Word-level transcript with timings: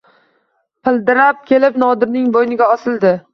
Pildirab 0.87 1.43
kelib 1.51 1.77
Nodirning 1.85 2.27
bo‘yniga 2.39 2.71
osildi. 2.79 3.15